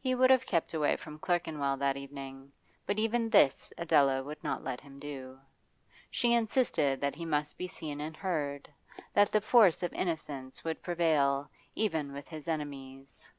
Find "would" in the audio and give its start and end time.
0.14-0.30, 4.22-4.42, 10.64-10.82